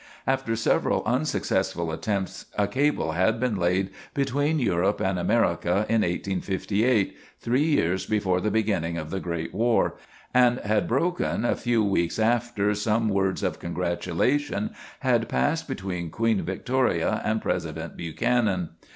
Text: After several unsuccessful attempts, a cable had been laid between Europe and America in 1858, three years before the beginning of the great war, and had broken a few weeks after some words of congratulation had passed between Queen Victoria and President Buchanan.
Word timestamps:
After 0.25 0.55
several 0.55 1.03
unsuccessful 1.05 1.91
attempts, 1.91 2.47
a 2.57 2.65
cable 2.65 3.11
had 3.11 3.39
been 3.39 3.55
laid 3.55 3.91
between 4.15 4.57
Europe 4.57 4.99
and 4.99 5.19
America 5.19 5.85
in 5.89 6.01
1858, 6.01 7.15
three 7.39 7.65
years 7.65 8.07
before 8.07 8.41
the 8.41 8.49
beginning 8.49 8.97
of 8.97 9.11
the 9.11 9.19
great 9.19 9.53
war, 9.53 9.97
and 10.33 10.57
had 10.61 10.87
broken 10.87 11.45
a 11.45 11.55
few 11.55 11.83
weeks 11.83 12.17
after 12.17 12.73
some 12.73 13.09
words 13.09 13.43
of 13.43 13.59
congratulation 13.59 14.71
had 15.01 15.29
passed 15.29 15.67
between 15.67 16.09
Queen 16.09 16.41
Victoria 16.41 17.21
and 17.23 17.39
President 17.39 17.95
Buchanan. 17.95 18.69